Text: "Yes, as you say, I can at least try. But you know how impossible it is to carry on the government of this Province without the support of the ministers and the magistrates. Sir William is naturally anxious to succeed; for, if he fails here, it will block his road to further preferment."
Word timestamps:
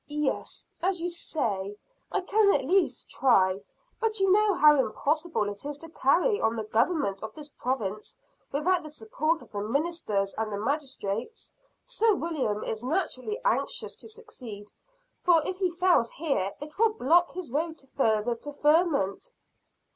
"Yes, 0.07 0.65
as 0.81 0.99
you 0.99 1.09
say, 1.09 1.77
I 2.11 2.21
can 2.21 2.55
at 2.55 2.65
least 2.65 3.07
try. 3.11 3.61
But 3.99 4.19
you 4.19 4.31
know 4.31 4.55
how 4.55 4.79
impossible 4.79 5.47
it 5.47 5.63
is 5.63 5.77
to 5.77 5.89
carry 5.89 6.41
on 6.41 6.55
the 6.55 6.63
government 6.63 7.21
of 7.21 7.35
this 7.35 7.49
Province 7.49 8.17
without 8.51 8.81
the 8.81 8.89
support 8.89 9.43
of 9.43 9.51
the 9.51 9.59
ministers 9.61 10.33
and 10.39 10.51
the 10.51 10.57
magistrates. 10.57 11.53
Sir 11.85 12.15
William 12.15 12.63
is 12.63 12.81
naturally 12.83 13.39
anxious 13.45 13.93
to 13.97 14.09
succeed; 14.09 14.71
for, 15.19 15.43
if 15.45 15.59
he 15.59 15.69
fails 15.69 16.09
here, 16.13 16.51
it 16.59 16.79
will 16.79 16.93
block 16.93 17.33
his 17.33 17.51
road 17.51 17.77
to 17.77 17.85
further 17.85 18.33
preferment." 18.33 19.31